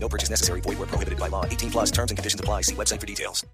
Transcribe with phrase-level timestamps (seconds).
[0.00, 0.62] No purchase necessary.
[0.62, 1.44] Void where prohibited by law.
[1.44, 2.62] 18 plus terms and conditions apply.
[2.62, 3.44] See website for details.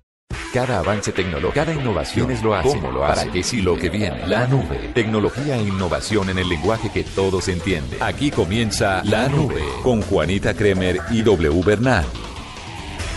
[0.53, 3.77] Cada avance tecnológico, cada innovación es lo hace, cómo lo hace, para qué sí lo
[3.77, 4.25] que viene.
[4.29, 4.93] La nube.
[4.95, 8.01] Tecnología e innovación en el lenguaje que todos entienden.
[8.01, 12.05] Aquí comienza La Nube con Juanita Kremer y W Bernal.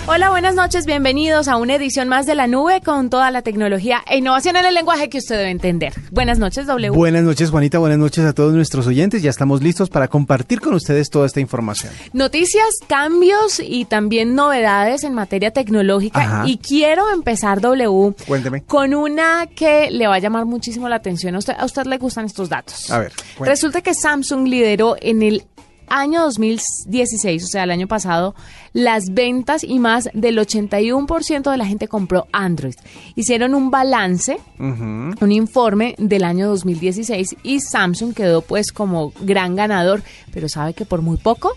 [0.09, 4.03] Hola, buenas noches, bienvenidos a una edición más de La Nube con toda la tecnología
[4.09, 5.91] e innovación en el lenguaje que usted debe entender.
[6.11, 6.91] Buenas noches, W.
[6.91, 9.21] Buenas noches, Juanita, buenas noches a todos nuestros oyentes.
[9.21, 11.91] Ya estamos listos para compartir con ustedes toda esta información.
[12.13, 16.21] Noticias, cambios y también novedades en materia tecnológica.
[16.21, 16.43] Ajá.
[16.47, 18.63] Y quiero empezar, W, Cuénteme.
[18.63, 21.35] con una que le va a llamar muchísimo la atención.
[21.35, 22.89] A usted, a usted le gustan estos datos.
[22.91, 23.11] A ver.
[23.41, 25.43] Resulta que Samsung lideró en el
[25.87, 28.35] año 2016, o sea, el año pasado,
[28.73, 32.75] las ventas y más del 81% de la gente compró Android.
[33.15, 40.01] Hicieron un balance, un informe del año 2016 y Samsung quedó pues como gran ganador,
[40.31, 41.53] pero sabe que por muy poco.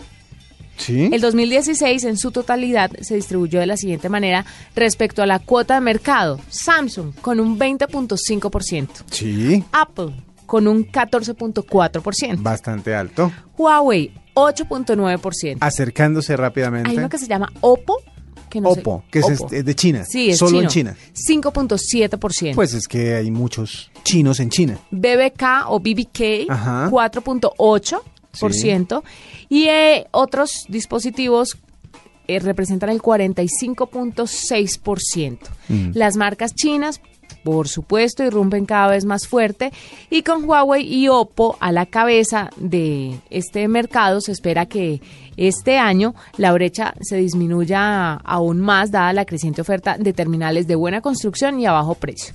[0.77, 1.09] ¿Sí?
[1.11, 4.45] El 2016 en su totalidad se distribuyó de la siguiente manera
[4.75, 6.39] respecto a la cuota de mercado.
[6.49, 10.13] Samsung con un 20.5%, Sí, Apple
[10.47, 13.31] con un 14.4%, bastante alto.
[13.57, 15.57] Huawei 8.9%.
[15.59, 16.89] Acercándose rápidamente.
[16.89, 17.97] Hay uno que se llama Oppo.
[18.49, 19.45] Que no sé- Oppo, que es, Oppo.
[19.45, 20.03] este- es de China.
[20.03, 20.67] Sí, es Solo en.
[20.67, 20.97] China.
[21.13, 22.53] 5.7%.
[22.55, 24.77] Pues es que hay muchos chinos en China.
[24.91, 26.89] BBK o BBK, Ajá.
[26.89, 29.03] 4.8%.
[29.47, 31.57] Y eh, otros dispositivos
[32.27, 35.37] eh, representan el 45.6%.
[35.69, 35.91] Mm.
[35.93, 36.99] Las marcas chinas,
[37.43, 39.71] por supuesto, irrumpen cada vez más fuerte.
[40.09, 45.01] Y con Huawei y Oppo a la cabeza de este mercado, se espera que
[45.37, 50.75] este año la brecha se disminuya aún más, dada la creciente oferta de terminales de
[50.75, 52.33] buena construcción y a bajo precio.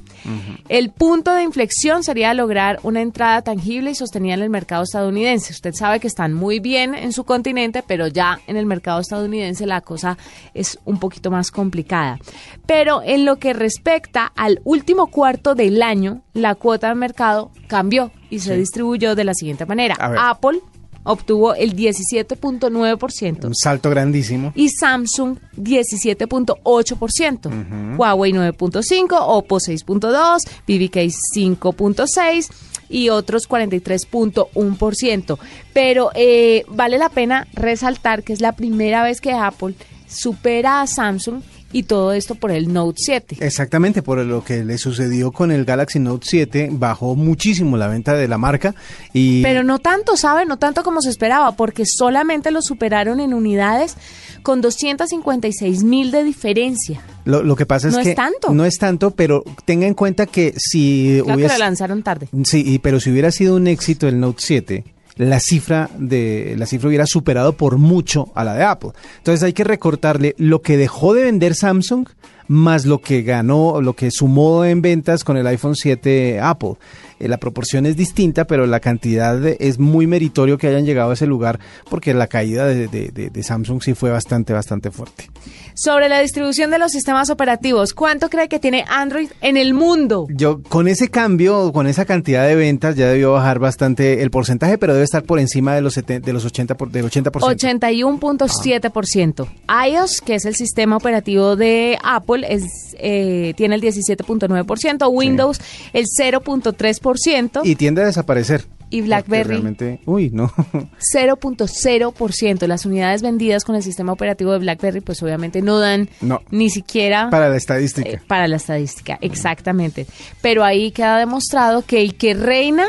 [0.69, 5.53] El punto de inflexión sería lograr una entrada tangible y sostenida en el mercado estadounidense.
[5.53, 9.67] Usted sabe que están muy bien en su continente, pero ya en el mercado estadounidense
[9.67, 10.19] la cosa
[10.55, 12.19] es un poquito más complicada.
[12.67, 18.11] Pero en lo que respecta al último cuarto del año, la cuota de mercado cambió
[18.31, 19.97] y se distribuyó de la siguiente manera.
[20.01, 20.61] Apple
[21.07, 23.47] obtuvo el 17.9%.
[23.47, 24.53] Un salto grandísimo.
[24.55, 30.97] y Samsung 17.8%, Huawei 9.5%, Oppo 6.2%, BBK
[31.35, 32.51] 5.6%
[32.89, 35.39] y otros 43.1%.
[35.73, 39.75] Pero eh, vale la pena resaltar que es la primera vez que Apple
[40.09, 43.37] supera a Samsung y todo esto por el Note 7.
[43.41, 48.15] Exactamente, por lo que le sucedió con el Galaxy Note 7, bajó muchísimo la venta
[48.15, 48.75] de la marca
[49.13, 50.47] y Pero no tanto, ¿sabe?
[50.47, 53.97] No tanto como se esperaba, porque solamente lo superaron en unidades
[54.43, 57.03] con 256 mil de diferencia.
[57.25, 58.53] lo, lo que pasa es No es que tanto.
[58.55, 62.29] no es tanto, pero tenga en cuenta que si Claro que hubiese lo lanzaron tarde.
[62.45, 64.85] Sí, pero si hubiera sido un éxito el Note 7,
[65.17, 68.91] la cifra de la cifra hubiera superado por mucho a la de Apple.
[69.19, 72.07] Entonces hay que recortarle lo que dejó de vender Samsung
[72.49, 76.75] más lo que ganó, lo que sumó en ventas con el iPhone 7 Apple.
[77.19, 81.11] Eh, la proporción es distinta, pero la cantidad de- es muy meritorio que hayan llegado
[81.11, 81.59] a ese lugar
[81.89, 85.31] porque la caída de, de- de- de Samsung sí fue bastante, bastante fuerte.
[85.75, 90.27] Sobre la distribución de los sistemas operativos, ¿cuánto cree que tiene Android en el mundo?
[90.31, 94.77] Yo con ese cambio, con esa cantidad de ventas, ya debió bajar bastante el porcentaje,
[94.79, 97.31] pero debe estar por encima de los, 70 de los 80 por, del 80%.
[97.31, 99.47] 81.7%.
[99.89, 102.65] iOS, que es el sistema operativo de Apple, es,
[102.99, 105.61] eh, tiene el 17.9%, Windows
[105.93, 108.65] el 0.3% Y tiende a desaparecer.
[108.89, 109.49] Y BlackBerry.
[109.49, 110.49] Realmente, uy, no.
[111.13, 112.67] 0.0%.
[112.67, 116.41] Las unidades vendidas con el sistema operativo de BlackBerry, pues obviamente no dan No.
[116.51, 118.09] ni siquiera Para la estadística.
[118.09, 120.07] eh, para la estadística, exactamente.
[120.41, 122.87] Pero ahí queda demostrado que el que reina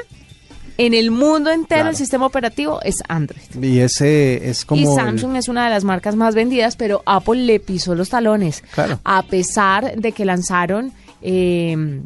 [0.78, 1.90] en el mundo entero Claro.
[1.90, 3.42] el sistema operativo es Android.
[3.62, 4.82] y ese es como.
[4.82, 8.10] y el- Samsung es una de las marcas más vendidas, pero Apple le pisó los
[8.10, 8.64] talones.
[8.74, 9.00] Claro.
[9.04, 10.92] A pesar de que lanzaron,
[11.22, 12.02] eh,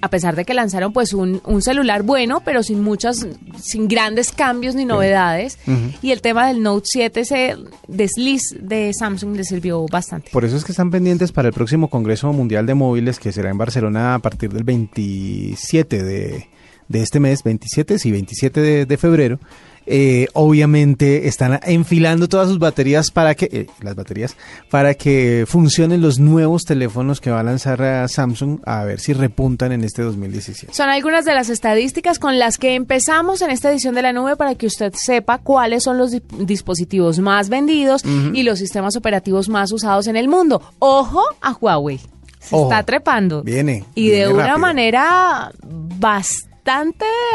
[0.00, 3.26] a pesar de que lanzaron pues un, un celular bueno, pero sin muchas,
[3.58, 5.58] sin grandes cambios ni novedades.
[6.02, 7.56] Y el tema del Note 7, ese
[7.88, 10.28] desliz de Samsung le sirvió bastante.
[10.30, 13.48] Por eso es que están pendientes para el próximo Congreso Mundial de Móviles que será
[13.50, 16.48] en Barcelona a partir del 27 de,
[16.88, 19.38] de este mes, 27, sí, 27 de, de febrero.
[19.86, 24.34] eh, obviamente están enfilando todas sus baterías para que eh, las baterías
[24.70, 29.12] para que funcionen los nuevos teléfonos que va a lanzar a Samsung a ver si
[29.12, 30.72] repuntan en este 2017.
[30.72, 34.36] Son algunas de las estadísticas con las que empezamos en esta edición de la nube
[34.36, 39.50] para que usted sepa cuáles son los di- dispositivos más vendidos y los sistemas operativos
[39.50, 40.62] más usados en el mundo.
[40.78, 41.98] Ojo a Huawei.
[42.40, 42.70] Se Ojo.
[42.70, 43.42] está trepando.
[43.42, 44.58] Viene, Y de una rápido.
[44.60, 45.52] manera
[45.98, 46.53] bastante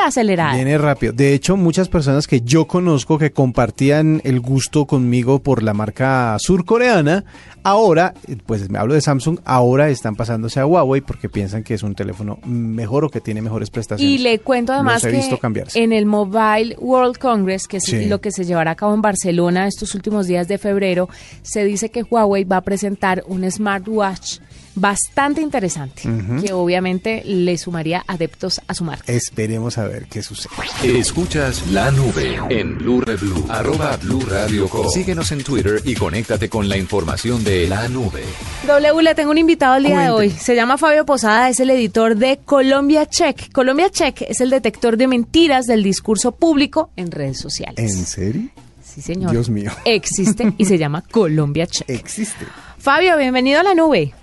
[0.05, 0.55] acelerada.
[0.55, 1.13] Viene rápido.
[1.13, 6.35] De hecho, muchas personas que yo conozco que compartían el gusto conmigo por la marca
[6.39, 7.25] surcoreana,
[7.63, 8.13] ahora,
[8.45, 11.95] pues me hablo de Samsung, ahora están pasándose a Huawei porque piensan que es un
[11.95, 14.19] teléfono mejor o que tiene mejores prestaciones.
[14.19, 15.81] Y le cuento además visto que cambiarse.
[15.81, 18.05] en el Mobile World Congress, que es Sí.
[18.05, 21.07] lo que se llevará a cabo en Barcelona estos últimos días de febrero,
[21.41, 24.39] se dice que Huawei va a presentar un smartwatch
[24.79, 26.03] bastante interesante,
[26.43, 29.11] que obviamente le sumaría adeptos a su marca.
[29.11, 30.49] Esperemos a ver qué sucede.
[30.83, 34.89] Escuchas la nube en Blue Blue, arroba Blue Radio Co.
[34.89, 38.23] Síguenos en Twitter y conéctate con la información de la nube.
[38.67, 40.29] W, le tengo un invitado el día de hoy.
[40.29, 43.51] Se llama Fabio Posada, es el editor de Colombia Check.
[43.51, 47.77] Colombia Check es el detector de mentiras del discurso público en redes sociales.
[47.77, 48.49] ¿En serio?
[48.83, 49.31] Sí, señor.
[49.31, 49.71] Dios mío.
[49.85, 51.89] Existe y se llama Colombia Check.
[51.89, 52.45] Existe.
[52.77, 54.13] Fabio, bienvenido a la nube.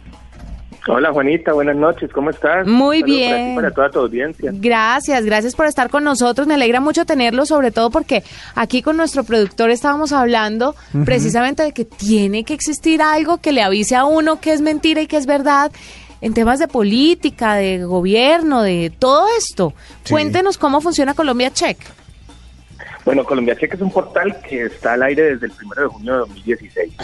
[0.89, 2.65] Hola Juanita, buenas noches, ¿cómo estás?
[2.67, 3.31] Muy Saludos bien.
[3.31, 4.51] Para, ti, para toda tu audiencia.
[4.55, 6.47] Gracias, gracias por estar con nosotros.
[6.47, 8.23] Me alegra mucho tenerlo, sobre todo porque
[8.55, 13.63] aquí con nuestro productor estábamos hablando precisamente de que tiene que existir algo que le
[13.63, 15.73] avise a uno que es mentira y que es verdad
[16.21, 19.75] en temas de política, de gobierno, de todo esto.
[20.05, 20.13] Sí.
[20.13, 21.79] Cuéntenos cómo funciona Colombia Check.
[23.05, 26.13] Bueno, Colombia Check es un portal que está al aire desde el 1 de junio
[26.13, 26.95] de 2016.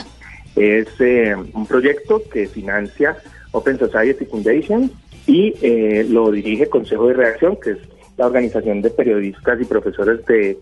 [0.55, 3.17] Es eh, un proyecto que financia
[3.53, 4.91] Open Society Foundation
[5.27, 7.79] y eh, lo dirige Consejo de Reacción, que es
[8.17, 10.59] la organización de periodistas y profesores de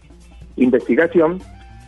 [0.56, 1.40] investigación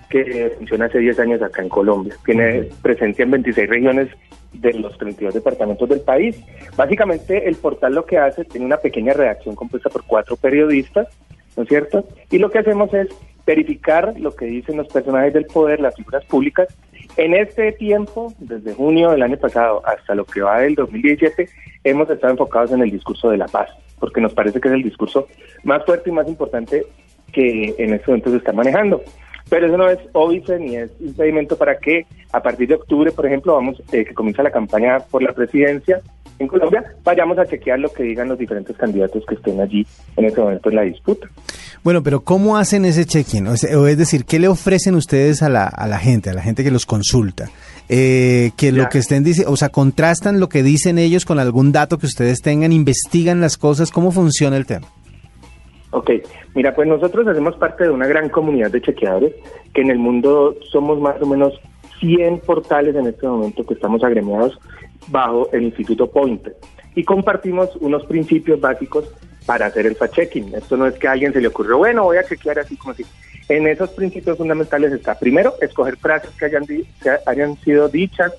[0.09, 2.15] que funciona hace 10 años acá en Colombia.
[2.25, 4.09] Tiene presencia en 26 regiones
[4.53, 6.37] de los 32 departamentos del país.
[6.77, 11.09] Básicamente el portal lo que hace, tiene una pequeña redacción compuesta por cuatro periodistas,
[11.57, 12.07] ¿no es cierto?
[12.31, 13.09] Y lo que hacemos es
[13.47, 16.69] verificar lo que dicen los personajes del poder, las figuras públicas.
[17.17, 21.49] En este tiempo, desde junio del año pasado hasta lo que va del 2017,
[21.85, 24.83] hemos estado enfocados en el discurso de la paz, porque nos parece que es el
[24.83, 25.27] discurso
[25.65, 26.85] más fuerte y más importante
[27.33, 29.03] que en este momento se está manejando.
[29.49, 33.27] Pero eso no es óbice ni es impedimento para que a partir de octubre, por
[33.27, 36.01] ejemplo, vamos eh, que comienza la campaña por la presidencia
[36.39, 39.87] en Colombia, vayamos a chequear lo que digan los diferentes candidatos que estén allí
[40.17, 41.29] en este momento en la disputa.
[41.85, 43.49] Bueno, pero ¿cómo hacen ese check-in?
[43.49, 46.35] O, sea, o es decir, ¿qué le ofrecen ustedes a la, a la gente, a
[46.35, 47.51] la gente que los consulta?
[47.89, 48.89] Eh, que lo Ya.
[48.89, 52.41] que estén diciendo, o sea, contrastan lo que dicen ellos con algún dato que ustedes
[52.41, 54.87] tengan, investigan las cosas, ¿cómo funciona el tema?
[55.91, 56.11] Ok,
[56.55, 59.35] mira, pues nosotros hacemos parte de una gran comunidad de chequeadores,
[59.75, 61.53] que en el mundo somos más o menos
[62.01, 64.59] 100 portales en este momento que estamos agremiados
[65.09, 66.57] bajo el Instituto Pointer
[66.95, 69.05] y compartimos unos principios básicos
[69.47, 70.55] para hacer el fact-checking.
[70.55, 72.93] Esto no es que a alguien se le ocurrió, bueno, voy a chequear así como
[72.93, 73.05] así.
[73.49, 76.87] En esos principios fundamentales está, primero, escoger frases que hayan, que
[77.27, 78.33] hayan sido dichas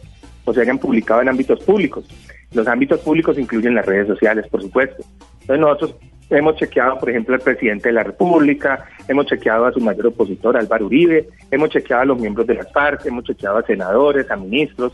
[0.45, 2.05] o se hayan publicado en ámbitos públicos.
[2.51, 5.03] Los ámbitos públicos incluyen las redes sociales, por supuesto.
[5.41, 5.95] Entonces nosotros
[6.29, 10.57] hemos chequeado, por ejemplo, al presidente de la República, hemos chequeado a su mayor opositor,
[10.57, 14.35] Álvaro Uribe, hemos chequeado a los miembros de las FARC, hemos chequeado a senadores, a
[14.35, 14.93] ministros.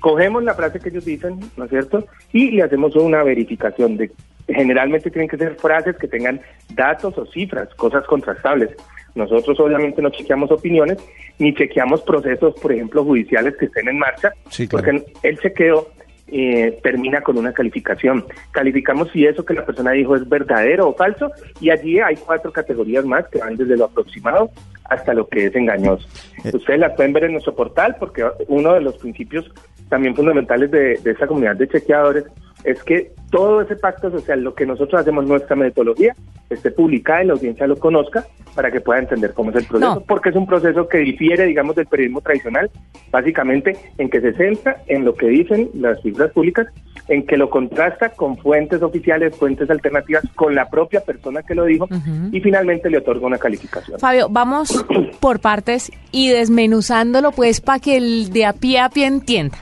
[0.00, 2.06] Cogemos la frase que ellos dicen, ¿no es cierto?
[2.32, 4.10] Y le hacemos una verificación de
[4.48, 8.70] generalmente tienen que ser frases que tengan datos o cifras, cosas contrastables.
[9.14, 10.98] Nosotros obviamente no chequeamos opiniones
[11.38, 14.84] ni chequeamos procesos, por ejemplo, judiciales que estén en marcha, Sí, claro.
[14.84, 15.88] porque el chequeo
[16.26, 18.24] eh, termina con una calificación.
[18.50, 22.50] Calificamos si eso que la persona dijo es verdadero o falso y allí hay cuatro
[22.52, 24.50] categorías más que van desde lo aproximado
[24.84, 26.06] hasta lo que es engañoso.
[26.44, 26.50] Eh.
[26.52, 29.50] Ustedes las pueden ver en nuestro portal porque uno de los principios
[29.88, 32.24] también fundamentales de, de esta comunidad de chequeadores
[32.64, 36.14] es que todo ese pacto social, lo que nosotros hacemos, nuestra metodología,
[36.50, 38.24] esté publicada y la audiencia lo conozca
[38.54, 40.00] para que pueda entender cómo es el proceso, No.
[40.02, 42.70] porque es un proceso que difiere, digamos, del periodismo tradicional,
[43.10, 46.68] básicamente en que se centra en lo que dicen las figuras públicas,
[47.08, 51.64] en que lo contrasta con fuentes oficiales, fuentes alternativas, con la propia persona que lo
[51.64, 52.28] dijo, Ujú.
[52.30, 53.98] y finalmente le otorga una calificación.
[53.98, 54.84] Fabio, vamos
[55.20, 59.58] por partes y desmenuzándolo pues para que el de a pie a pie entienda.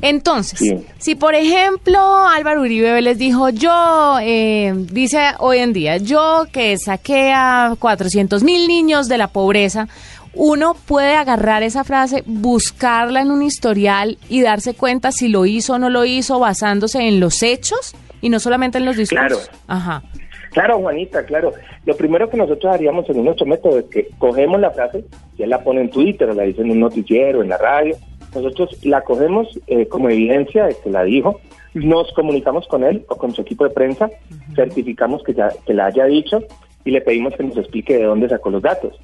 [0.00, 0.76] Entonces, Sí.
[0.96, 6.76] si por ejemplo Álvaro Uribe les dijo, yo, eh, dice hoy en día, yo que
[6.76, 9.88] saqué a 400 mil niños de la pobreza,
[10.34, 15.72] uno puede agarrar esa frase, buscarla en un historial y darse cuenta si lo hizo
[15.72, 19.48] o no lo hizo basándose en los hechos y no solamente en los discursos.
[19.48, 19.62] Claro.
[19.68, 20.02] Ajá.
[20.50, 21.54] Claro, Juanita, claro.
[21.86, 25.02] Lo primero que nosotros haríamos en nuestro método es que cogemos la frase,
[25.38, 27.96] ya la pone en Twitter o la dice en un noticiero, en la radio,
[28.34, 31.40] nosotros la cogemos eh, como evidencia de que la dijo,
[31.74, 34.10] nos comunicamos con él o con su equipo de prensa,
[34.54, 36.42] certificamos que, ya, que la haya dicho
[36.84, 38.98] y le pedimos que nos explique de dónde sacó los datos.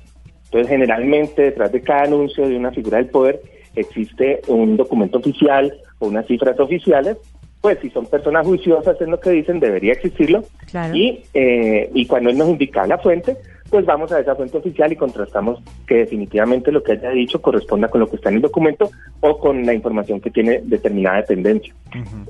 [0.47, 3.41] Entonces, generalmente detrás de cada anuncio de una figura del poder
[3.75, 7.19] existe un documento oficial o unas cifras oficiales
[7.65, 10.45] pues si son personas juiciosas en lo que dicen, debería existirlo.
[10.93, 13.39] Y, eh, y cuando él nos indica la fuente,
[13.75, 17.89] pues vamos a esa fuente oficial y contrastamos que definitivamente lo que haya dicho corresponda
[17.89, 18.89] con lo que está en el documento
[19.19, 21.75] o con la información que tiene determinada dependencia.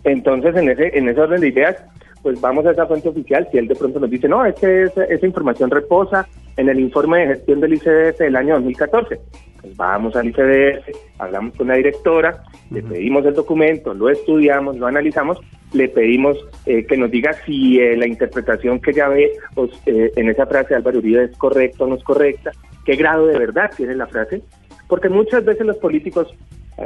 [0.05, 1.77] Entonces, en ese, en ese orden de ideas,
[2.23, 3.47] pues vamos a esa fuente oficial.
[3.53, 6.81] Si él de pronto nos dice, no, es que esa, esa información reposa en el
[6.81, 9.21] informe de gestión del ICDF del año 2014
[9.65, 14.87] pues vamos al ICDF, hablamos con la directora, le pedimos el documento, lo estudiamos, lo
[14.87, 15.41] analizamos,
[15.75, 20.13] le pedimos eh, que nos diga si eh, la interpretación que ya ve pues, eh,
[20.17, 22.53] en esa frase de Álvaro Uribe es correcta o no es correcta,
[22.85, 24.43] qué grado de verdad tiene la frase,
[24.89, 26.33] porque muchas veces los políticos,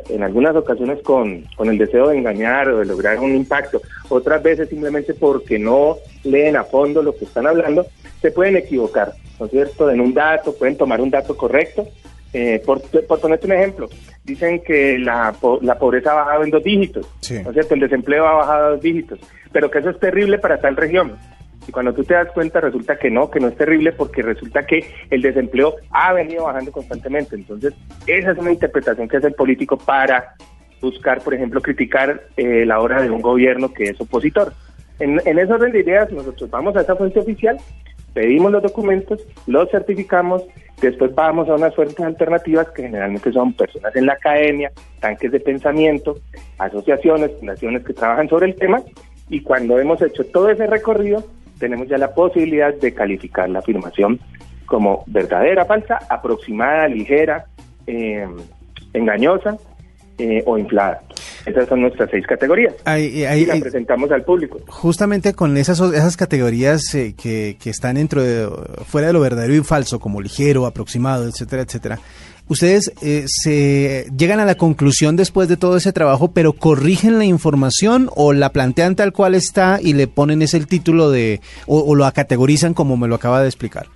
[0.09, 4.43] en algunas ocasiones con, con el deseo de engañar o de lograr un impacto, otras
[4.43, 7.87] veces simplemente porque no leen a fondo lo que están hablando,
[8.21, 9.91] se pueden equivocar, ¿no es cierto?
[9.91, 11.87] En un dato, pueden tomar un dato correcto
[12.33, 13.89] eh, por, por ponerte un ejemplo,
[14.25, 17.75] dicen que la, la pobreza ha bajado en dos dígitos, ¿no es cierto?
[17.75, 19.19] El desempleo ha bajado a dos dígitos,
[19.53, 21.17] pero que eso es terrible para tal región.
[21.67, 24.65] Y cuando tú te das cuenta resulta que no, que no es terrible porque resulta
[24.65, 27.37] que el desempleo ha venido bajando constantemente.
[27.37, 27.75] Entonces,
[28.07, 30.35] esa es una interpretación que hace el político para
[30.81, 34.55] buscar, por ejemplo, criticar eh, la obra de un gobierno que es opositor.
[34.99, 37.59] En, en ese orden de ideas, nosotros vamos a esa fuente oficial,
[38.19, 40.43] pedimos los documentos, los certificamos
[40.81, 44.71] Después vamos a unas fuentes alternativas que generalmente son personas en la academia,
[45.01, 46.17] tanques de pensamiento,
[46.59, 48.83] asociaciones, fundaciones que trabajan sobre el tema
[49.29, 51.25] y cuando hemos hecho todo ese recorrido
[51.59, 54.21] tenemos ya la posibilidad de calificar la afirmación
[54.67, 57.47] como verdadera, falsa, aproximada, ligera,
[57.89, 58.29] eh,
[58.93, 59.57] engañosa
[60.19, 61.03] eh, o inflada.
[61.49, 62.75] Esas son nuestras seis categorías.
[62.99, 64.61] y las presentamos al público.
[64.67, 68.49] Justamente con esas, esas categorías eh, que, están dentro de,
[68.85, 71.99] fuera de lo verdadero y falso, como ligero, aproximado, etcétera, etcétera.
[72.49, 77.25] Ustedes eh, se llegan a la conclusión después de todo ese trabajo, pero corrigen la
[77.25, 81.81] información o la plantean tal cual está y le ponen ese el título de o,
[81.81, 83.87] o lo categorizan como me lo acaba de explicar.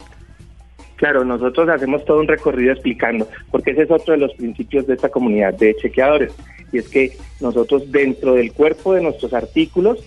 [0.96, 4.94] Claro, nosotros hacemos todo un recorrido explicando, porque ese es otro de los principios de
[4.94, 6.32] esta comunidad de chequeadores
[6.72, 9.98] y es que nosotros dentro del cuerpo de nuestros artículos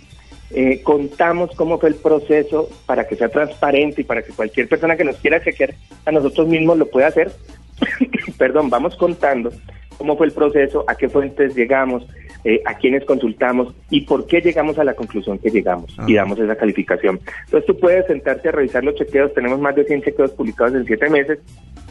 [0.52, 4.96] eh, contamos cómo fue el proceso para que sea transparente y para que cualquier persona
[4.96, 5.74] que nos quiera chequear
[6.06, 7.32] a nosotros mismos lo pueda hacer.
[8.38, 9.52] Perdón, vamos contando
[9.98, 12.08] cómo fue el proceso, a qué fuentes llegamos,
[12.44, 16.40] eh, a quiénes consultamos y por qué llegamos a la conclusión que llegamos y damos
[16.40, 17.20] esa calificación.
[17.46, 20.86] Entonces tú puedes sentarte a revisar los chequeos, tenemos más de 100 chequeos publicados en
[20.86, 21.40] siete meses,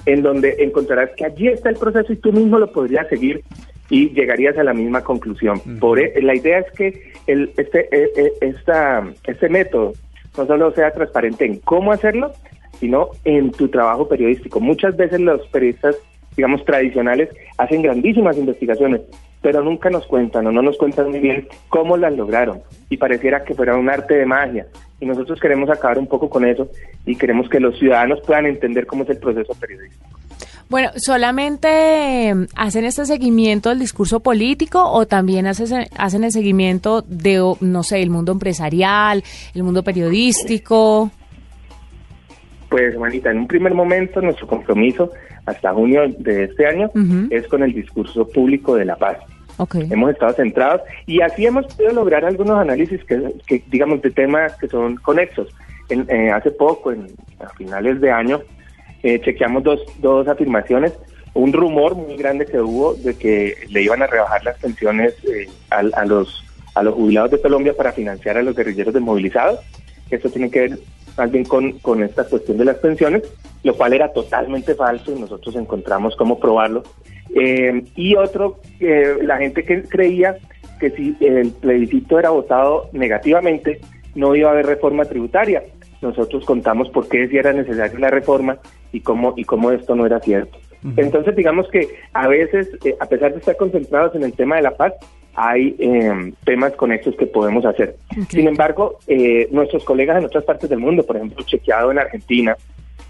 [0.07, 3.43] en donde encontrarás que allí está el proceso y tú mismo lo podrías seguir
[3.91, 5.61] y llegarías a la misma conclusión.
[5.81, 9.93] Por e, la idea es que el, este, e, e, esta, este método
[10.37, 12.33] no solo sea transparente en cómo hacerlo,
[12.81, 14.61] sino en tu trabajo periodístico.
[14.61, 15.97] Muchas veces los periodistas,
[16.37, 19.03] digamos, tradicionales hacen grandísimas investigaciones,
[19.41, 23.45] pero nunca nos cuentan o no nos cuentan muy bien cómo las lograron y pareciera
[23.45, 24.67] que fuera un arte de magia.
[25.01, 26.69] Y nosotros queremos acabar un poco con eso
[27.05, 30.19] y queremos que los ciudadanos puedan entender cómo es el proceso periodístico.
[30.71, 37.55] Bueno, ¿solamente em, hacen este seguimiento del discurso político o también hacen el seguimiento de,
[37.61, 39.23] no sé, el mundo empresarial,
[39.55, 41.11] el mundo periodístico?
[42.71, 45.13] Pues, Juanita, en un primer momento nuestro compromiso
[45.47, 46.91] hasta junio de este año
[47.31, 49.19] es con el discurso público de la paz.
[49.75, 54.69] Hemos estado centrados y así hemos podido lograr algunos análisis que, digamos, de temas que
[54.69, 55.49] son conexos.
[55.91, 57.07] En, eh, hace poco, en,
[57.39, 58.41] a finales de año,
[59.03, 60.93] eh, chequeamos dos, dos afirmaciones.
[61.35, 65.49] Un rumor muy grande que hubo de que le iban a rebajar las pensiones eh,
[65.71, 69.61] a, los, a los jubilados de Colombia para financiar a los guerrilleros desmovilizados.
[70.11, 70.79] Eso tiene que ver
[71.17, 73.23] más bien con, con esta cuestión de las pensiones,
[73.65, 76.85] lo cual era totalmente falso y nosotros encontramos cómo probarlo.
[77.35, 80.37] Eh, y otro, la gente que creía
[80.79, 83.81] que si el plebiscito era votado negativamente,
[84.15, 85.63] no iba a haber reforma tributaria
[86.05, 88.59] nosotros contamos por qué si era necesaria la reforma
[88.93, 90.59] y cómo, y cómo esto no era cierto.
[90.99, 94.63] Entonces, digamos que a veces, eh, a pesar de estar concentrados en el tema de
[94.63, 94.93] la paz,
[95.35, 97.97] hay eh, temas conexos que podemos hacer.
[98.29, 102.55] Sin embargo, eh, nuestros colegas en otras partes del mundo, por ejemplo, Chequeado en Argentina,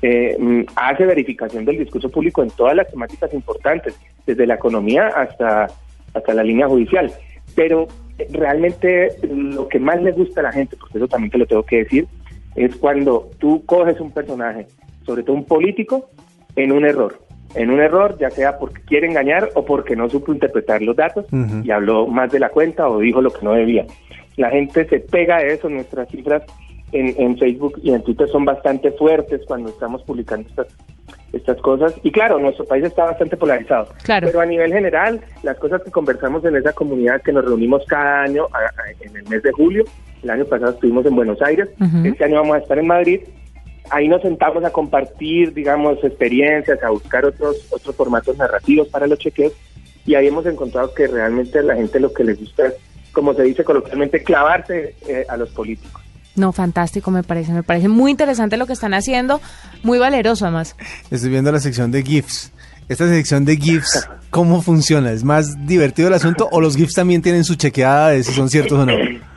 [0.07, 5.09] eh, mm, hace verificación del discurso público en todas las temáticas importantes, desde la economía
[5.09, 5.67] hasta,
[6.13, 7.11] hasta la línea judicial.
[7.55, 7.89] Pero
[8.31, 11.63] realmente lo que más le gusta a la gente, porque eso también te lo tengo
[11.63, 12.07] que decir,
[12.55, 14.67] es cuando tú coges un personaje,
[15.07, 16.11] sobre todo un político,
[16.55, 17.19] en un error.
[17.55, 21.25] En un error, ya sea porque quiere engañar o porque no supo interpretar los datos
[21.63, 23.87] y habló más de la cuenta o dijo lo que no debía.
[24.37, 26.43] La gente se pega a eso, nuestras cifras
[26.95, 30.69] en, en Facebook y en Twitter son bastante fuertes cuando estamos publicando estas
[31.33, 31.93] estas cosas.
[32.05, 33.89] Y claro, nuestro país está bastante polarizado.
[34.05, 34.29] Claro.
[34.29, 38.23] Pero a nivel general, las cosas que conversamos en esa comunidad que nos reunimos cada
[38.23, 39.83] año a- a- en el mes de julio,
[40.23, 42.07] el año pasado estuvimos en Buenos Aires, Ujú.
[42.07, 43.21] este año vamos a estar en Madrid.
[43.91, 49.19] Ahí nos sentamos a compartir, digamos, experiencias, a buscar otros otros formatos narrativos para los
[49.19, 49.53] chequeos
[50.07, 52.75] y ahí hemos encontrado que realmente a la gente lo que les gusta es,
[53.13, 56.01] como se dice coloquialmente, clavarse eh, a los políticos.
[56.37, 57.53] No, fantástico, me parece.
[57.53, 59.41] Me parece muy interesante lo que están haciendo.
[59.83, 60.77] Muy valeroso, además.
[61.11, 62.53] Estoy viendo la sección de GIFs.
[62.89, 65.11] Esta sección de GIFs, ¿cómo funciona?
[65.13, 68.49] ¿Es más divertido el asunto o los GIFs también tienen su chequeada de si son
[68.51, 68.93] ciertos o no?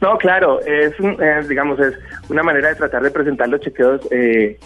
[0.00, 1.94] No, claro, es, un- es, digamos, es
[2.28, 4.58] una manera de tratar de presentar los chequeos eh,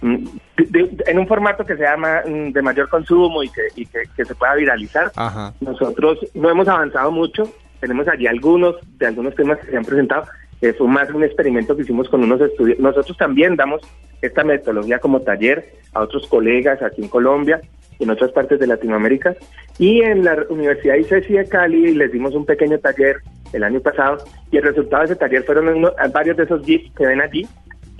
[0.00, 0.16] mm,
[0.56, 3.84] de- de- en un formato que sea ma- mm, de mayor consumo y que, y
[3.84, 5.12] que, que se pueda viralizar.
[5.16, 5.52] Ajá.
[5.60, 10.24] Nosotros no hemos avanzado mucho, tenemos allí algunos de algunos temas que se han presentado.
[10.60, 12.78] Eh, fue más un experimento que hicimos con unos estudios.
[12.78, 13.80] Nosotros también damos
[14.20, 17.60] esta metodología como taller a otros colegas aquí en Colombia
[17.98, 19.34] y en otras partes de Latinoamérica.
[19.78, 23.16] Y en la Universidad ICESI de Cali les dimos un pequeño taller
[23.52, 24.18] el año pasado
[24.50, 27.46] y el resultado de ese taller fueron varios de esos GIFs que ven allí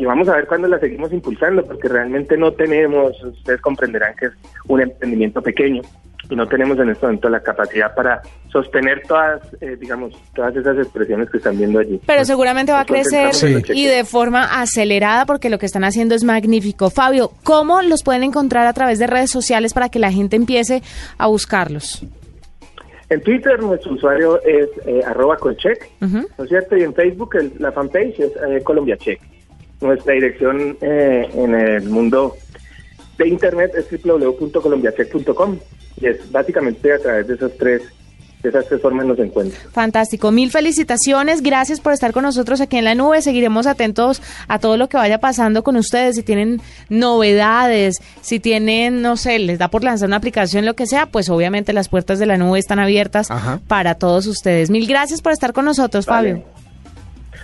[0.01, 4.27] y vamos a ver cuándo la seguimos impulsando porque realmente no tenemos, ustedes comprenderán que
[4.27, 4.33] es
[4.67, 5.83] un emprendimiento pequeño
[6.29, 8.21] y no tenemos en este momento la capacidad para
[8.53, 12.01] sostener todas, eh, digamos, todas esas expresiones que están viendo allí.
[12.07, 13.31] Pero seguramente va a Nos crecer
[13.75, 16.91] y de forma acelerada porque lo que están haciendo es magnífico.
[16.91, 20.83] Fabio, ¿cómo los pueden encontrar a través de redes sociales para que la gente empiece
[21.19, 22.03] a buscarlos?
[23.09, 25.89] En Twitter nuestro usuario es eh, arroba colcheck.
[26.01, 26.77] ¿no es cierto?
[26.77, 29.21] Y en Facebook el- la fanpage es eh, Colombia Check.
[29.81, 32.37] Nuestra dirección eh, en el mundo
[33.19, 35.59] de Internet es www.colombiacheck.com
[36.01, 37.83] y es básicamente a través de esas tres,
[38.43, 39.61] esas tres formas nos encuentran.
[39.73, 44.59] Fantástico, mil felicitaciones, gracias por estar con nosotros aquí en la nube, seguiremos atentos a
[44.59, 49.59] todo lo que vaya pasando con ustedes, si tienen novedades, si tienen, no sé, les
[49.59, 52.59] da por lanzar una aplicación, lo que sea, pues obviamente las puertas de la nube
[52.59, 53.61] están abiertas Ajá.
[53.69, 54.71] para todos ustedes.
[54.71, 56.31] Mil gracias por estar con nosotros, Vale.
[56.31, 56.61] Fabio.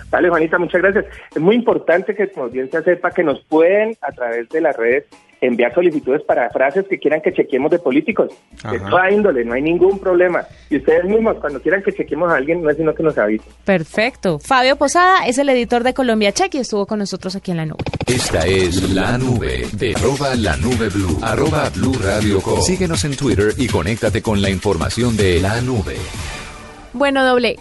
[0.09, 1.05] Vale, Juanita, muchas gracias.
[1.35, 5.05] Es muy importante que tu audiencia sepa que nos pueden, a través de las redes,
[5.41, 8.31] enviar solicitudes para frases que quieran que chequemos de políticos.
[8.63, 8.89] De Ajá.
[8.89, 10.45] toda índole, no hay ningún problema.
[10.69, 13.47] Y ustedes mismos, cuando quieran que chequemos a alguien, no es sino que nos avisen.
[13.65, 14.39] Perfecto.
[14.39, 17.65] Fabio Posada es el editor de Colombia Check y estuvo con nosotros aquí en la
[17.65, 17.83] nube.
[18.07, 21.17] Esta es la nube de arroba la nube blue.
[21.21, 22.61] Arroba blue radio com.
[22.61, 25.95] Síguenos en Twitter y conéctate con la información de la nube.
[26.93, 27.57] Bueno, doble,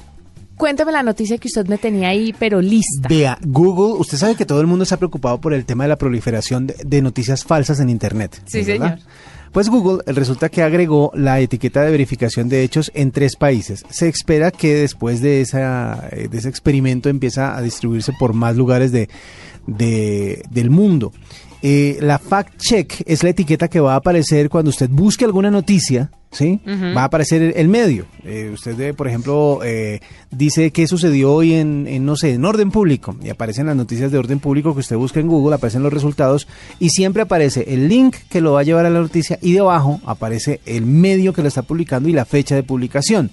[0.57, 3.09] cuéntame la noticia que usted me tenía ahí, pero lista.
[3.09, 5.97] Vea, Google, usted sabe que todo el mundo está preocupado por el tema de la
[5.97, 8.41] proliferación de, de noticias falsas en Internet.
[8.47, 8.97] Sí, ¿verdad?
[8.97, 9.09] señor.
[9.53, 13.85] Pues Google resulta que agregó la etiqueta de verificación de hechos en tres países.
[13.89, 18.55] Se espera que después de, esa, eh, de ese experimento empieza a distribuirse por más
[18.57, 19.09] lugares de,
[19.67, 21.13] de- del mundo.
[21.69, 25.51] Eh, la fact check es la etiqueta que va a aparecer cuando usted busque alguna
[25.51, 26.61] noticia, ¿sí?
[26.65, 28.07] Va a aparecer el, medio.
[28.23, 29.99] Eh, usted, por ejemplo, eh,
[30.31, 34.13] dice qué sucedió hoy en, en, no sé, en orden público y aparecen las noticias
[34.13, 36.47] de orden público que usted busca en Google, aparecen los resultados
[36.79, 40.01] y siempre aparece el link que lo va a llevar a la noticia y debajo
[40.07, 43.33] aparece el medio que lo está publicando y la fecha de publicación.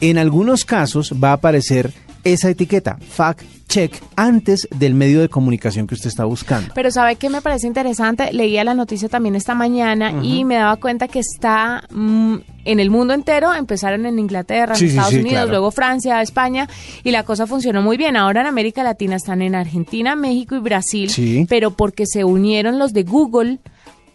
[0.00, 1.92] En algunos casos va a aparecer
[2.24, 6.72] esa etiqueta, fact check, antes del medio de comunicación que usted está buscando.
[6.74, 8.32] Pero ¿sabe qué me parece interesante?
[8.32, 12.88] Leía la noticia también esta mañana y me daba cuenta que está mm, en el
[12.90, 13.52] mundo entero.
[13.52, 15.50] Empezaron en Inglaterra, Sí, Estados sí, Unidos, claro.
[15.50, 16.66] luego Francia, España
[17.04, 18.16] y la cosa funcionó muy bien.
[18.16, 21.44] Ahora en América Latina están en Argentina, México y Brasil, Sí.
[21.46, 23.58] pero porque se unieron los de Google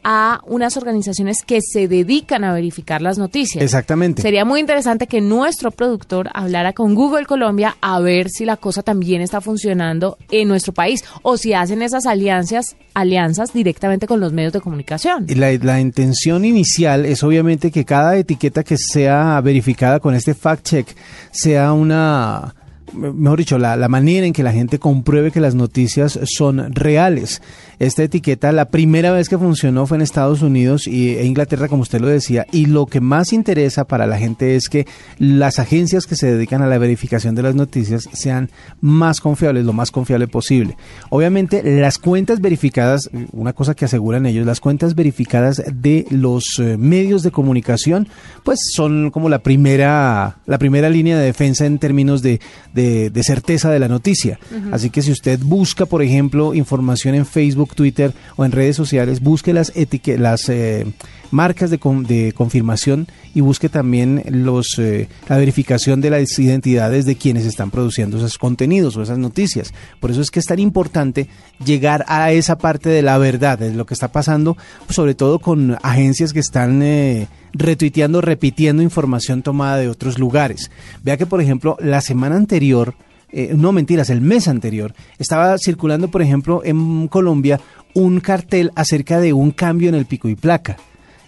[0.04, 3.64] a unas organizaciones que se dedican a verificar las noticias.
[3.64, 4.22] Exactamente.
[4.22, 8.84] Sería muy interesante que nuestro productor hablara con Google Colombia a ver si la cosa
[8.84, 14.34] también está funcionando en nuestro país o si hacen esas alianzas, alianzas directamente con los
[14.34, 15.26] medios de comunicación.
[15.30, 20.64] La, la intención inicial es obviamente que cada etiqueta que sea verificada con este fact
[20.64, 20.88] check
[21.32, 22.56] sea una,
[22.94, 27.42] mejor dicho, la, la manera en que la gente compruebe que las noticias son reales.
[27.80, 32.00] Esta etiqueta, la primera vez que funcionó fue en Estados Unidos e Inglaterra, como usted
[32.00, 36.16] lo decía, y lo que más interesa para la gente es que las agencias que
[36.16, 40.78] se dedican a la verificación de las noticias sean más confiables, lo más confiable posible.
[41.10, 46.78] Obviamente, las cuentas verificadas, una cosa que aseguran ellos, las cuentas verificadas de los eh,
[46.78, 48.08] medios de comunicación,
[48.44, 52.40] pues son como la primera, la primera línea de defensa en términos de
[52.84, 54.40] de, de certeza de la noticia.
[54.72, 59.20] Así que si usted busca, por ejemplo, información en Facebook, Twitter o en redes sociales,
[59.22, 59.72] busque las,
[60.18, 60.86] las eh,
[61.34, 67.06] marcas de, con- de confirmación y busque también los, eh, la verificación de las identidades
[67.06, 69.74] de quienes están produciendo esos contenidos o esas noticias.
[70.00, 71.28] Por eso es que es tan importante
[71.66, 74.56] llegar a esa parte de la verdad, de lo que está pasando,
[74.90, 80.70] sobre todo con agencias que están eh, retuiteando, repitiendo información tomada de otros lugares.
[81.04, 82.94] Vea que, por ejemplo, la semana anterior,
[83.32, 87.60] eh, no mentiras, el mes anterior, estaba circulando, por ejemplo, en Colombia
[87.96, 90.78] un cartel acerca de un cambio en el pico y placa.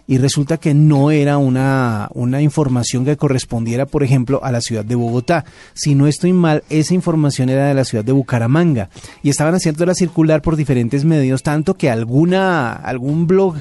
[0.08, 4.86] Y resulta que no era una, una información que correspondiera, por ejemplo, a la ciudad
[4.86, 5.46] de Bogotá.
[5.74, 8.90] Si no estoy mal, esa información era de la ciudad de Bucaramanga.
[9.24, 13.56] Y estaban haciéndola circular por diferentes medios, tanto que alguna, algún blog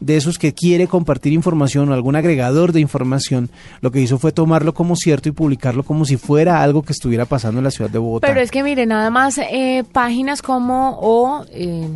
[0.00, 4.32] de esos que quiere compartir información o algún agregador de información, lo que hizo fue
[4.32, 7.90] tomarlo como cierto y publicarlo como si fuera algo que estuviera pasando en la ciudad
[7.90, 8.26] de Bogotá.
[8.26, 11.86] Pero es que mire, nada más eh, páginas como o eh,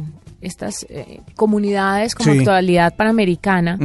[0.45, 2.39] estas eh, comunidades como Sí.
[2.39, 3.79] Actualidad Panamericana,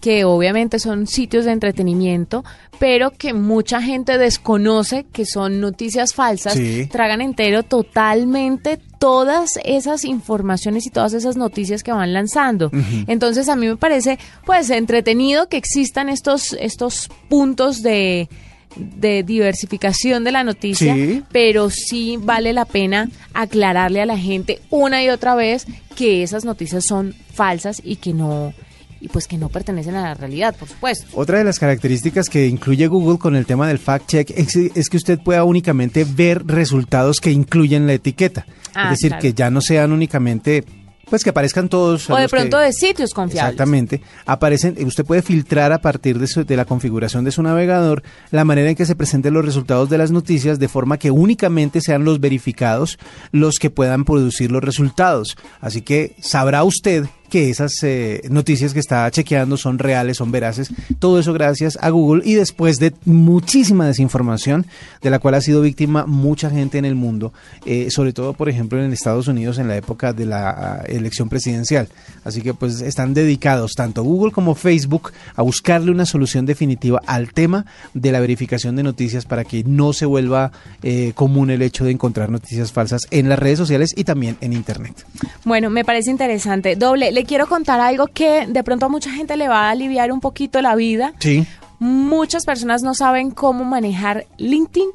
[0.00, 2.44] que obviamente son sitios de entretenimiento,
[2.78, 6.86] pero que mucha gente desconoce que son noticias falsas, Sí.
[6.90, 12.70] tragan entero totalmente todas esas informaciones y todas esas noticias que van lanzando.
[13.06, 18.28] Entonces a mí me parece pues entretenido que existan estos estos puntos de
[18.76, 21.22] de diversificación de la noticia, Sí.
[21.32, 26.44] pero sí vale la pena aclararle a la gente una y otra vez que esas
[26.44, 28.52] noticias son falsas y que no
[29.00, 31.06] y pues que no pertenecen a la realidad, por supuesto.
[31.14, 34.88] Otra de las características que incluye Google con el tema del fact check es, es
[34.88, 38.46] que usted pueda únicamente ver resultados que incluyen la etiqueta.
[38.74, 39.22] Ah, es decir, claro.
[39.22, 40.62] que ya no sean únicamente,
[41.10, 42.08] pues que aparezcan todos.
[42.08, 43.52] O de que- pronto de sitios confiables.
[43.52, 44.00] Exactamente.
[44.26, 48.44] Aparecen, usted puede filtrar a partir de, su- de la configuración de su navegador la
[48.44, 52.04] manera en que se presenten los resultados de las noticias de forma que únicamente sean
[52.04, 52.98] los verificados
[53.30, 55.36] los que puedan producir los resultados.
[55.60, 60.68] Así que sabrá usted que esas eh, noticias que está chequeando son reales, son veraces.
[60.98, 64.66] Todo eso gracias a Google y después de muchísima desinformación
[65.00, 67.32] de la cual ha sido víctima mucha gente en el mundo,
[67.64, 71.30] eh, sobre todo por ejemplo en Estados Unidos en la época de la ah, elección
[71.30, 71.88] presidencial.
[72.22, 77.32] Así que pues están dedicados tanto Google como Facebook a buscarle una solución definitiva al
[77.32, 77.64] tema
[77.94, 81.92] de la verificación de noticias para que no se vuelva eh, común el hecho de
[81.92, 85.06] encontrar noticias falsas en las redes sociales y también en Internet.
[85.46, 86.76] Bueno, me parece interesante.
[86.76, 90.20] Doble, quiero contar algo que de pronto a mucha gente le va a aliviar un
[90.20, 91.12] poquito la vida.
[91.18, 91.46] Sí.
[91.78, 94.88] Muchas personas no saben cómo manejar LinkedIn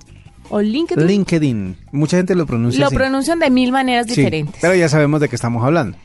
[0.49, 1.05] o LinkedIn.
[1.05, 1.77] LinkedIn.
[1.91, 2.95] Mucha gente lo pronuncia Lo así.
[2.95, 4.55] pronuncian de mil maneras Sí, diferentes.
[4.61, 5.97] pero ya sabemos de qué estamos hablando.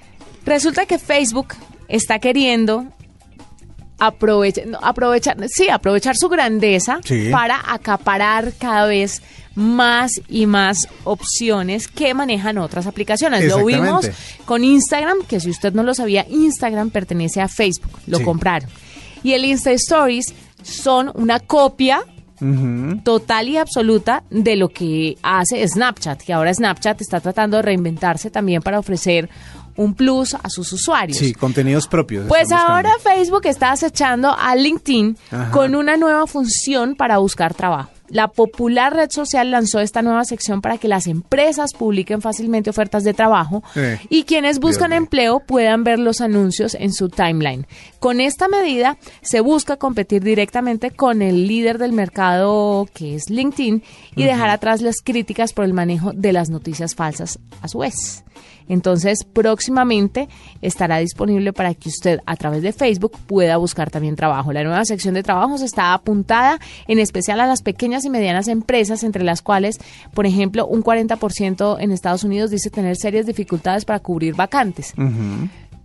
[0.45, 1.55] Resulta que Facebook
[1.89, 2.87] está queriendo
[3.99, 7.29] aprovechar, aprovechar, sí, aprovechar su grandeza Sí.
[7.31, 9.23] para acaparar cada vez
[9.55, 13.45] más y más opciones que manejan otras aplicaciones.
[13.45, 14.09] Lo vimos
[14.47, 18.25] con Instagram, que si usted no lo sabía, Instagram pertenece a Facebook, lo Sí.
[18.25, 18.69] compraron.
[19.23, 22.03] Y el Insta Stories son una copia
[23.05, 28.31] total y absoluta de lo que hace Snapchat, que ahora Snapchat está tratando de reinventarse
[28.31, 29.29] también para ofrecer
[29.77, 31.19] un plus a sus usuarios.
[31.19, 32.27] Sí, contenidos propios.
[32.29, 35.51] Pues ahora Facebook está acechando a LinkedIn Ajá.
[35.51, 37.91] con una nueva función para buscar trabajo.
[38.09, 43.05] La popular red social lanzó esta nueva sección para que las empresas publiquen fácilmente ofertas
[43.05, 43.81] de trabajo Sí.
[44.11, 47.67] y quienes buscan empleo puedan ver los anuncios en su timeline.
[48.01, 53.83] Con esta medida se busca competir directamente con el líder del mercado que es LinkedIn
[54.15, 58.25] y dejar atrás las críticas por el manejo de las noticias falsas a su vez.
[58.69, 60.29] Entonces, próximamente
[60.61, 64.53] estará disponible para que usted a través de Facebook pueda buscar también trabajo.
[64.53, 69.05] La nueva sección de trabajos está apuntada en especial a las pequeñas y medianas empresas,
[69.05, 69.79] entre las cuales,
[70.15, 74.95] por ejemplo, un 40% en Estados Unidos dice tener serias dificultades para cubrir vacantes.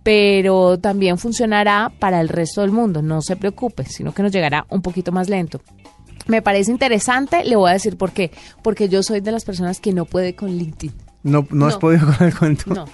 [0.02, 4.66] Pero también funcionará para el resto del mundo, no se preocupe, sino que nos llegará
[4.70, 5.60] un poquito más lento.
[6.26, 8.30] Me parece interesante, le voy a decir por qué.
[8.62, 11.07] Porque yo soy de las personas que no puede con LinkedIn.
[11.30, 12.74] No, no, has podido con el cuento.
[12.74, 12.84] No.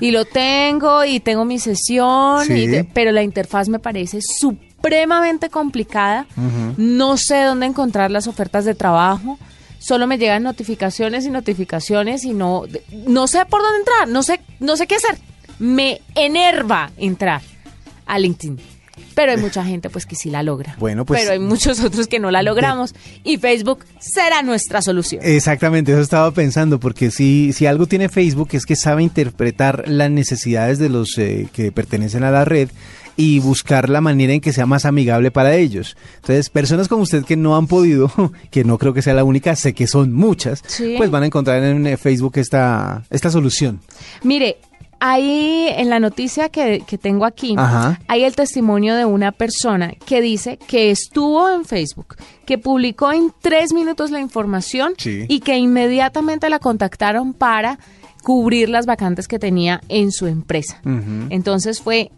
[0.00, 2.52] Y lo tengo y tengo mi sesión, Sí.
[2.54, 6.26] y de- pero la interfaz me parece supremamente complicada.
[6.76, 9.38] No sé dónde encontrar las ofertas de trabajo.
[9.78, 12.64] Solo me llegan notificaciones y notificaciones y no
[13.06, 15.18] no sé por dónde entrar, no sé no sé qué hacer.
[15.58, 17.42] Me enerva entrar
[18.06, 18.58] a LinkedIn.
[19.14, 20.76] Pero hay mucha gente pues que sí la logra.
[20.78, 25.22] Bueno, pues- Pero hay muchos otros que no la logramos y Facebook será nuestra solución.
[25.24, 30.10] Exactamente, eso estaba pensando, porque si, si algo tiene Facebook es que sabe interpretar las
[30.10, 32.68] necesidades de los eh, que pertenecen a la red
[33.14, 35.96] y buscar la manera en que sea más amigable para ellos.
[36.16, 38.10] Entonces, personas como usted que no han podido,
[38.50, 40.94] que no creo que sea la única, sé que son muchas, Sí.
[40.96, 43.80] pues van a encontrar en eh, Facebook esta, esta solución.
[44.22, 44.56] Mire,
[45.04, 47.98] ahí en la noticia que, que tengo aquí, Ajá.
[48.06, 52.14] hay el testimonio de una persona que dice que estuvo en Facebook,
[52.46, 55.24] que publicó en tres minutos la información Sí.
[55.28, 57.80] y que inmediatamente la contactaron para
[58.22, 60.80] cubrir las vacantes que tenía en su empresa.
[61.30, 62.12] Entonces fue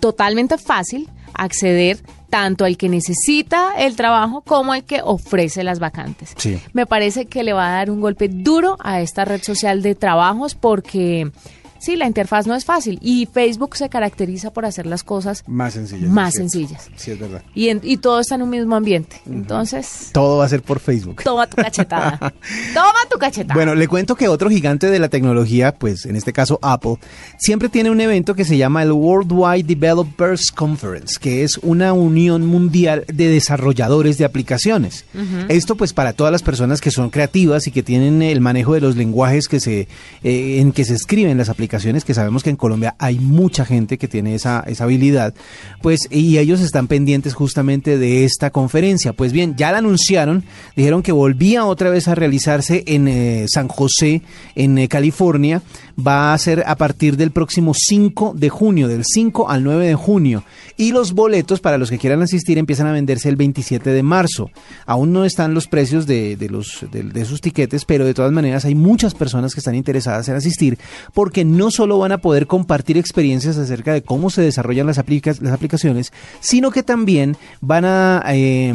[0.00, 6.34] totalmente fácil acceder tanto al que necesita el trabajo como al que ofrece las vacantes.
[6.36, 6.60] Sí.
[6.72, 9.94] Me parece que le va a dar un golpe duro a esta red social de
[9.94, 11.30] trabajos porque
[11.78, 15.74] sí, la interfaz no es fácil y Facebook se caracteriza por hacer las cosas Más
[15.74, 16.08] sencillas.
[16.10, 16.90] más sencillas.
[16.96, 17.42] Sí, es verdad.
[17.54, 19.20] Y, en- y todo está en un mismo ambiente.
[19.26, 21.22] Entonces, Todo va a ser por Facebook.
[21.22, 22.18] toma tu cachetada.
[22.74, 23.54] toma tu cachetada.
[23.54, 26.96] Bueno, le cuento que otro gigante de la tecnología, pues en este caso Apple,
[27.38, 32.46] siempre tiene un evento que se llama el Worldwide Developers Conference, que es una unión
[32.46, 35.04] mundial de desarrolladores de aplicaciones.
[35.48, 38.80] Esto pues para todas las personas que son creativas y que tienen el manejo de
[38.80, 39.88] los lenguajes que se
[40.22, 43.98] eh, en que se escriben las aplicaciones, que sabemos que en Colombia hay mucha gente
[43.98, 45.34] que tiene esa, esa habilidad,
[45.82, 49.12] pues y ellos están pendientes justamente de esta conferencia.
[49.12, 50.44] Pues bien, ya la anunciaron,
[50.76, 54.22] dijeron que volvía otra vez a realizarse en eh, San José,
[54.54, 55.62] en eh, California,
[55.98, 59.94] va a ser a partir del próximo 5 de junio, del 5 al 9 de
[59.94, 60.44] junio,
[60.76, 64.50] y los boletos para los que quieran asistir empiezan a venderse el 27 de marzo.
[64.86, 68.64] Aún no están los precios de, de los, de, sus tiquetes, pero de todas maneras
[68.64, 70.78] hay muchas personas que están interesadas en asistir
[71.14, 75.34] porque no solo van a poder compartir experiencias acerca de cómo se desarrollan las, aplica-
[75.40, 78.72] las aplicaciones, sino que también van a eh,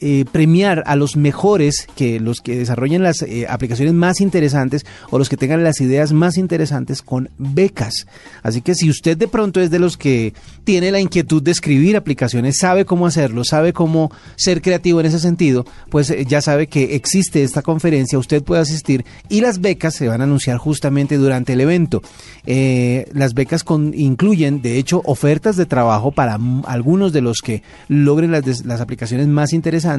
[0.00, 5.18] eh, premiar a los mejores, que los que desarrollen las eh, aplicaciones más interesantes o
[5.18, 8.06] los que tengan las ideas más interesantes con becas.
[8.42, 10.32] Así que si usted de pronto es de los que
[10.64, 15.18] tiene la inquietud de escribir aplicaciones, sabe cómo hacerlo, sabe cómo ser creativo en ese
[15.18, 19.94] sentido, pues eh, ya sabe que existe esta conferencia, usted puede asistir y las becas
[19.94, 22.02] se van a anunciar justamente durante el evento.
[22.46, 27.62] Eh, las becas con- incluyen, de hecho, ofertas de trabajo para algunos de los que
[27.88, 29.89] logren las, las aplicaciones más interesantes.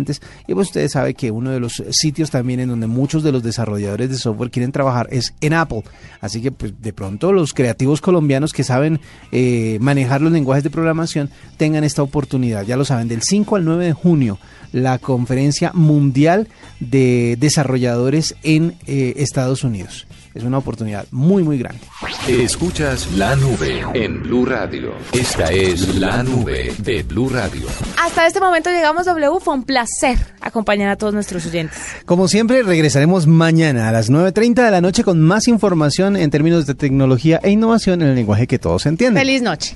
[0.48, 3.44] Y pues usted sabe que uno de los sitios también en donde muchos de los
[3.44, 5.84] desarrolladores de software quieren trabajar es en Apple.
[6.20, 9.00] Así que pues de pronto los creativos colombianos que saben
[9.32, 12.66] eh, manejar los lenguajes de programación tengan esta oportunidad.
[12.66, 14.40] Ya lo saben, del 5 al 9 de junio,
[14.72, 16.48] la conferencia mundial
[16.80, 20.08] de desarrolladores en eh, Estados Unidos.
[20.34, 21.82] Es una oportunidad muy, muy grande.
[22.28, 24.94] Escuchas la nube en Blue Radio.
[25.12, 27.68] Esta es la nube de Blue Radio.
[27.98, 29.40] Hasta este momento llegamos W.
[29.42, 31.78] Fue un placer acompañar a todos nuestros oyentes.
[32.06, 36.66] Como siempre, regresaremos mañana a las 9.30 de la noche con más información en términos
[36.66, 39.22] de tecnología e innovación en el lenguaje que todos entienden.
[39.22, 39.76] Feliz noche.